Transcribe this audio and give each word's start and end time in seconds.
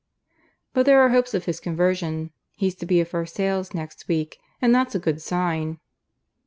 "But 0.73 0.87
there 0.87 0.99
are 0.99 1.09
hopes 1.09 1.35
of 1.35 1.45
his 1.45 1.59
conversion. 1.59 2.31
He's 2.55 2.73
to 2.77 2.87
be 2.87 3.01
at 3.01 3.09
Versailles 3.09 3.67
next 3.75 4.07
week; 4.07 4.39
and 4.59 4.73
that's 4.73 4.95
a 4.95 4.99
good 4.99 5.21
sign." 5.21 5.79